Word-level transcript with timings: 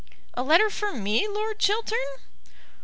"A 0.33 0.41
letter 0.41 0.71
for 0.71 0.91
me, 0.93 1.27
Lord 1.27 1.59
Chiltern!" 1.59 2.17